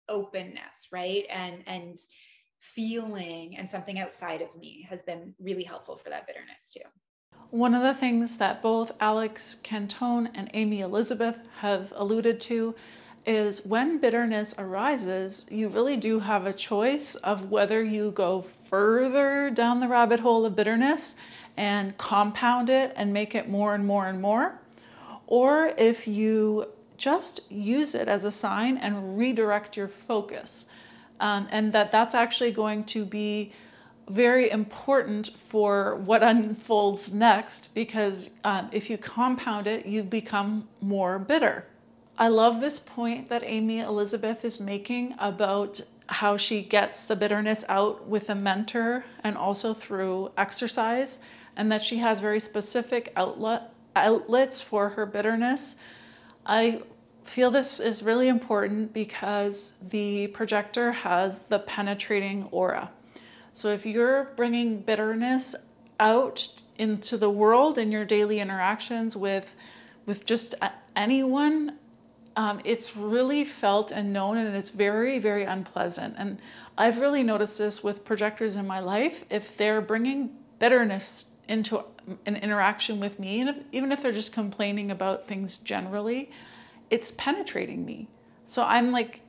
openness, 0.08 0.88
right? 0.92 1.24
And 1.30 1.62
and 1.66 1.98
feeling 2.58 3.56
and 3.56 3.68
something 3.68 3.98
outside 3.98 4.42
of 4.42 4.56
me 4.56 4.86
has 4.88 5.02
been 5.02 5.34
really 5.38 5.62
helpful 5.62 5.96
for 5.96 6.10
that 6.10 6.26
bitterness 6.26 6.72
too. 6.72 6.88
One 7.50 7.74
of 7.74 7.82
the 7.82 7.94
things 7.94 8.38
that 8.38 8.60
both 8.60 8.90
Alex 8.98 9.56
Cantone 9.62 10.30
and 10.34 10.50
Amy 10.52 10.80
Elizabeth 10.80 11.38
have 11.58 11.92
alluded 11.94 12.40
to 12.42 12.74
is 13.26 13.66
when 13.66 13.98
bitterness 13.98 14.54
arises, 14.56 15.44
you 15.50 15.68
really 15.68 15.96
do 15.96 16.20
have 16.20 16.46
a 16.46 16.52
choice 16.52 17.16
of 17.16 17.50
whether 17.50 17.82
you 17.82 18.12
go 18.12 18.40
further 18.40 19.50
down 19.50 19.80
the 19.80 19.88
rabbit 19.88 20.20
hole 20.20 20.46
of 20.46 20.54
bitterness 20.54 21.16
and 21.56 21.98
compound 21.98 22.70
it 22.70 22.92
and 22.96 23.12
make 23.12 23.34
it 23.34 23.48
more 23.48 23.74
and 23.74 23.84
more 23.84 24.06
and 24.06 24.20
more, 24.20 24.60
or 25.26 25.72
if 25.76 26.06
you 26.06 26.66
just 26.96 27.40
use 27.50 27.94
it 27.94 28.08
as 28.08 28.24
a 28.24 28.30
sign 28.30 28.76
and 28.78 29.18
redirect 29.18 29.76
your 29.76 29.88
focus. 29.88 30.66
Um, 31.18 31.48
and 31.50 31.72
that 31.72 31.90
that's 31.90 32.14
actually 32.14 32.52
going 32.52 32.84
to 32.84 33.04
be 33.04 33.52
very 34.08 34.50
important 34.50 35.28
for 35.36 35.96
what 35.96 36.22
unfolds 36.22 37.12
next 37.12 37.74
because 37.74 38.30
um, 38.44 38.68
if 38.70 38.88
you 38.88 38.98
compound 38.98 39.66
it, 39.66 39.86
you 39.86 40.02
become 40.02 40.68
more 40.80 41.18
bitter. 41.18 41.66
I 42.18 42.28
love 42.28 42.60
this 42.60 42.78
point 42.78 43.28
that 43.28 43.42
Amy 43.44 43.80
Elizabeth 43.80 44.44
is 44.44 44.58
making 44.58 45.14
about 45.18 45.80
how 46.08 46.38
she 46.38 46.62
gets 46.62 47.04
the 47.04 47.16
bitterness 47.16 47.64
out 47.68 48.06
with 48.08 48.30
a 48.30 48.34
mentor 48.34 49.04
and 49.22 49.36
also 49.36 49.74
through 49.74 50.32
exercise, 50.38 51.18
and 51.56 51.70
that 51.70 51.82
she 51.82 51.98
has 51.98 52.20
very 52.20 52.40
specific 52.40 53.12
outlet, 53.16 53.72
outlets 53.94 54.62
for 54.62 54.90
her 54.90 55.04
bitterness. 55.04 55.76
I 56.46 56.82
feel 57.24 57.50
this 57.50 57.80
is 57.80 58.02
really 58.02 58.28
important 58.28 58.94
because 58.94 59.74
the 59.82 60.28
projector 60.28 60.92
has 60.92 61.44
the 61.44 61.58
penetrating 61.58 62.48
aura. 62.50 62.90
So 63.52 63.68
if 63.68 63.84
you're 63.84 64.32
bringing 64.36 64.80
bitterness 64.80 65.54
out 65.98 66.62
into 66.78 67.16
the 67.16 67.30
world 67.30 67.76
in 67.78 67.90
your 67.90 68.04
daily 68.04 68.38
interactions 68.40 69.16
with 69.16 69.54
with 70.04 70.24
just 70.24 70.54
anyone 70.94 71.76
um, 72.36 72.60
it's 72.64 72.96
really 72.96 73.44
felt 73.44 73.90
and 73.90 74.12
known 74.12 74.36
and 74.36 74.54
it's 74.54 74.70
very 74.70 75.18
very 75.18 75.44
unpleasant. 75.44 76.14
And 76.18 76.40
i've 76.78 76.98
really 76.98 77.22
noticed 77.22 77.58
this 77.58 77.82
with 77.82 78.04
projectors 78.04 78.56
in 78.56 78.66
my 78.66 78.80
life. 78.80 79.24
If 79.30 79.56
they're 79.56 79.80
bringing 79.80 80.30
bitterness 80.58 81.26
into 81.48 81.84
an 82.24 82.36
interaction 82.36 83.00
with 83.00 83.18
me 83.18 83.40
and 83.40 83.50
if, 83.50 83.56
even 83.72 83.90
if 83.92 84.02
they're 84.02 84.12
just 84.12 84.32
complaining 84.32 84.90
about 84.90 85.26
things 85.26 85.58
generally 85.58 86.30
it's 86.88 87.10
penetrating 87.12 87.84
me. 87.84 88.08
So 88.44 88.62
i'm 88.62 88.90
like 88.90 89.22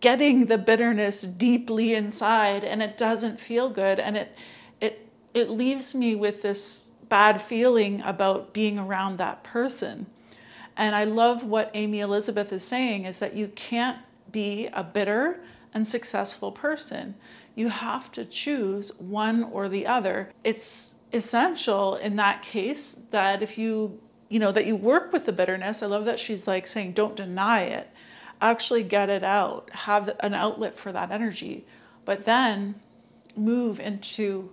getting 0.00 0.46
the 0.46 0.58
bitterness 0.58 1.22
deeply 1.22 1.94
inside 1.94 2.64
and 2.64 2.82
it 2.82 2.96
doesn't 2.96 3.40
feel 3.40 3.70
good. 3.70 3.98
And 3.98 4.16
it 4.16 4.36
it 4.80 5.08
it 5.32 5.50
leaves 5.50 5.94
me 5.94 6.14
with 6.14 6.42
this 6.42 6.90
bad 7.08 7.40
feeling 7.40 8.00
about 8.02 8.52
being 8.52 8.78
around 8.78 9.18
that 9.18 9.44
person 9.44 10.06
and 10.76 10.94
I 10.94 11.04
love 11.04 11.44
what 11.44 11.70
Amy 11.74 12.00
Elizabeth 12.00 12.52
is 12.52 12.64
saying 12.64 13.04
is 13.04 13.20
that 13.20 13.34
you 13.34 13.48
can't 13.48 13.98
be 14.30 14.68
a 14.72 14.82
bitter 14.82 15.40
and 15.72 15.86
successful 15.86 16.52
person. 16.52 17.14
You 17.54 17.68
have 17.68 18.10
to 18.12 18.24
choose 18.24 18.90
one 18.98 19.44
or 19.44 19.68
the 19.68 19.86
other. 19.86 20.32
It's 20.42 20.96
essential 21.12 21.94
in 21.94 22.16
that 22.16 22.42
case 22.42 23.00
that 23.10 23.42
if 23.42 23.56
you, 23.56 24.00
you 24.28 24.40
know, 24.40 24.50
that 24.50 24.66
you 24.66 24.74
work 24.74 25.12
with 25.12 25.26
the 25.26 25.32
bitterness. 25.32 25.82
I 25.82 25.86
love 25.86 26.04
that 26.06 26.18
she's 26.18 26.48
like 26.48 26.66
saying 26.66 26.92
don't 26.92 27.14
deny 27.14 27.60
it. 27.62 27.88
Actually 28.40 28.82
get 28.82 29.08
it 29.08 29.22
out. 29.22 29.70
Have 29.70 30.10
an 30.20 30.34
outlet 30.34 30.76
for 30.76 30.90
that 30.90 31.12
energy. 31.12 31.64
But 32.04 32.24
then 32.24 32.74
move 33.36 33.78
into 33.78 34.50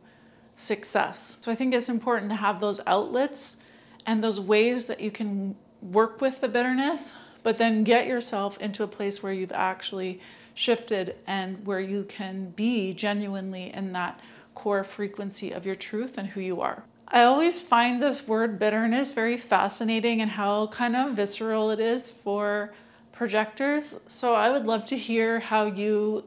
success. 0.56 1.38
So 1.42 1.51
I 1.51 1.56
think 1.56 1.74
it's 1.74 1.90
important 1.90 2.30
to 2.30 2.36
have 2.36 2.62
those 2.62 2.80
outlets 2.86 3.58
and 4.06 4.24
those 4.24 4.40
ways 4.40 4.86
that 4.86 5.00
you 5.00 5.12
can 5.12 5.56
work 5.82 6.22
with 6.22 6.42
the 6.42 6.48
bitterness, 6.48 7.16
but 7.44 7.58
then 7.58 7.84
get 7.84 8.08
yourself 8.08 8.58
into 8.60 8.84
a 8.84 8.88
place 8.88 9.22
where 9.22 9.34
you've 9.34 9.52
actually 9.52 10.20
shifted 10.54 11.16
and 11.26 11.66
where 11.66 11.80
you 11.80 12.04
can 12.04 12.52
be 12.52 12.94
genuinely 12.94 13.74
in 13.74 13.94
that 13.94 14.20
core 14.54 14.84
frequency 14.84 15.52
of 15.52 15.66
your 15.66 15.76
truth 15.76 16.18
and 16.18 16.30
who 16.30 16.42
you 16.42 16.62
are. 16.62 16.84
I 17.08 17.24
always 17.24 17.62
find 17.62 18.02
this 18.02 18.28
word 18.28 18.58
bitterness 18.58 19.12
very 19.12 19.38
fascinating 19.38 20.22
and 20.22 20.32
how 20.32 20.68
kind 20.68 20.96
of 20.96 21.12
visceral 21.12 21.72
it 21.72 21.80
is 21.80 22.10
for 22.10 22.74
projectors. 23.12 24.00
So 24.08 24.34
I 24.34 24.50
would 24.50 24.66
love 24.66 24.86
to 24.88 24.98
hear 24.98 25.40
how 25.40 25.66
you 25.66 26.24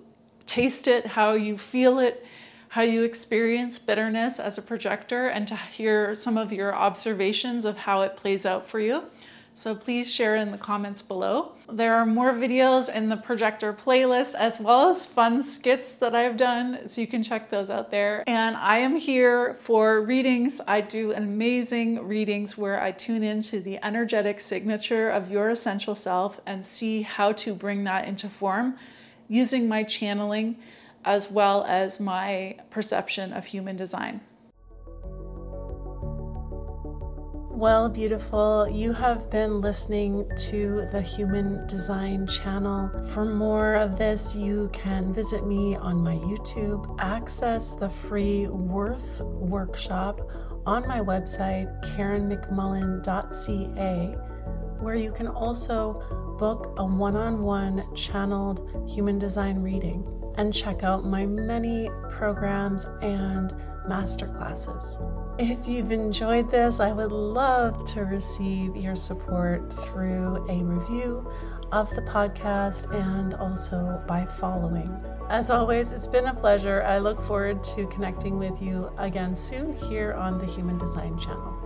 taste 0.47 0.87
it, 0.87 1.07
how 1.07 1.33
you 1.33 1.57
feel 1.57 1.99
it, 1.99 2.27
how 2.69 2.83
you 2.83 3.03
experience 3.03 3.79
bitterness 3.79 4.39
as 4.39 4.59
a 4.59 4.63
projector, 4.63 5.29
and 5.29 5.49
to 5.49 5.57
hear 5.57 6.15
some 6.15 6.37
of 6.37 6.53
your 6.53 6.75
observations 6.75 7.65
of 7.65 7.79
how 7.79 8.03
it 8.03 8.17
plays 8.17 8.45
out 8.45 8.69
for 8.69 8.81
you. 8.81 9.05
So 9.57 9.77
please 9.77 10.13
share 10.13 10.35
in 10.35 10.51
the 10.51 10.59
comments 10.59 11.01
below. 11.01 11.53
There 11.71 11.95
are 11.95 12.05
more 12.05 12.33
videos 12.33 12.93
in 12.93 13.09
the 13.09 13.17
projector 13.17 13.73
playlist 13.73 14.35
as 14.35 14.59
well 14.59 14.89
as 14.89 15.07
fun 15.07 15.43
skits 15.43 15.95
that 15.95 16.13
I've 16.13 16.37
done, 16.37 16.89
so 16.89 17.01
you 17.01 17.07
can 17.07 17.23
check 17.23 17.51
those 17.51 17.71
out 17.71 17.93
there. 17.93 18.25
And 18.27 18.57
I 18.57 18.79
am 18.79 18.97
here 18.97 19.55
for 19.61 20.03
readings. 20.03 20.61
I 20.67 20.81
do 20.81 21.13
amazing 21.13 22.05
readings 22.05 22.59
where 22.59 22.83
I 22.83 22.91
tune 22.91 23.23
into 23.23 23.61
the 23.61 23.79
energetic 23.85 24.41
signature 24.41 25.09
of 25.09 25.31
your 25.31 25.51
essential 25.51 25.95
self 25.95 26.41
and 26.47 26.67
see 26.67 27.03
how 27.03 27.31
to 27.35 27.55
bring 27.55 27.85
that 27.85 28.09
into 28.09 28.29
form 28.29 28.77
using 29.29 29.69
my 29.69 29.85
channeling 29.85 30.57
as 31.05 31.31
well 31.31 31.65
as 31.65 32.01
my 32.01 32.57
perception 32.71 33.33
of 33.33 33.47
human 33.47 33.77
design. 33.77 34.21
Well, 37.65 37.89
beautiful, 37.89 38.69
you 38.69 38.93
have 38.93 39.31
been 39.31 39.63
listening 39.63 40.31
to 40.51 40.87
the 40.93 41.01
Human 41.01 41.67
Design 41.67 42.27
channel. 42.27 42.91
For 43.15 43.25
more 43.25 43.77
of 43.77 43.97
this, 43.97 44.37
you 44.37 44.69
can 44.75 45.15
visit 45.15 45.47
me 45.47 45.75
on 45.75 45.97
my 45.97 46.17
YouTube, 46.17 46.95
access 47.01 47.75
the 47.75 47.89
free 47.89 48.49
Worth 48.49 49.23
workshop 49.23 50.21
on 50.67 50.87
my 50.87 51.01
website, 51.01 51.73
karenmcmullen.ca, 51.97 54.07
where 54.83 54.97
you 54.97 55.13
can 55.13 55.29
also 55.29 56.37
book 56.39 56.75
a 56.77 56.85
one 56.85 57.17
on 57.17 57.43
one 57.43 57.95
channeled 57.95 58.87
human 58.87 59.19
design 59.19 59.63
reading 59.63 60.05
and 60.37 60.53
check 60.53 60.83
out 60.83 61.07
my 61.07 61.25
many 61.25 61.89
programs 62.11 62.85
and 63.01 63.55
masterclasses. 63.89 65.01
If 65.37 65.67
you've 65.67 65.91
enjoyed 65.91 66.49
this, 66.49 66.79
I 66.79 66.93
would 66.93 67.11
love 67.11 67.85
to 67.87 68.03
receive 68.03 68.77
your 68.77 68.95
support 68.95 69.73
through 69.85 70.47
a 70.49 70.63
review 70.63 71.29
of 71.73 71.91
the 71.91 72.03
podcast 72.03 72.95
and 72.95 73.35
also 73.35 74.01
by 74.07 74.27
following. 74.27 74.89
As 75.29 75.51
always, 75.51 75.91
it's 75.91 76.07
been 76.07 76.27
a 76.27 76.35
pleasure. 76.35 76.85
I 76.85 76.99
look 76.99 77.21
forward 77.25 77.65
to 77.65 77.89
connecting 77.89 78.39
with 78.39 78.63
you 78.63 78.93
again 78.97 79.35
soon 79.35 79.75
here 79.75 80.13
on 80.13 80.39
the 80.39 80.47
Human 80.47 80.79
Design 80.79 81.19
channel. 81.19 81.64